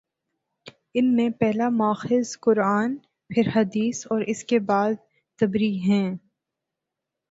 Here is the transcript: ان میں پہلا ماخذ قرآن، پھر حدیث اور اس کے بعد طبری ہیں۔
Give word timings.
ان 0.93 1.15
میں 1.15 1.29
پہلا 1.29 1.69
ماخذ 1.69 2.37
قرآن، 2.39 2.95
پھر 3.29 3.49
حدیث 3.55 4.05
اور 4.09 4.21
اس 4.21 4.43
کے 4.43 4.59
بعد 4.59 4.93
طبری 5.39 5.77
ہیں۔ 5.79 6.15